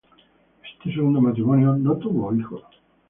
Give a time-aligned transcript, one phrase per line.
[0.63, 2.63] Este segundo matrimonio no tuvo hijos.